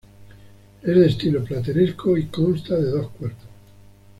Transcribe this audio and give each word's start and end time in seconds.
Es 0.81 0.95
de 0.95 1.05
estilo 1.05 1.43
plateresco 1.43 2.17
y 2.17 2.25
consta 2.25 2.75
de 2.75 2.89
dos 2.89 3.11
cuerpos. 3.11 3.45